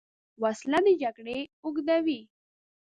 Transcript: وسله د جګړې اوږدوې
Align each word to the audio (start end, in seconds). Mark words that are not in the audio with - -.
وسله 0.43 0.79
د 0.85 0.87
جګړې 1.01 1.39
اوږدوې 1.65 2.19